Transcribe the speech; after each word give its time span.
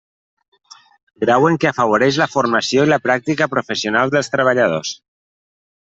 Grau 1.23 1.45
en 1.51 1.59
què 1.65 1.69
afavoreix 1.71 2.19
la 2.23 2.29
formació 2.37 2.89
i 2.89 2.91
la 2.95 3.01
pràctica 3.07 3.51
professional 3.55 4.17
dels 4.17 4.35
treballadors. 4.39 4.99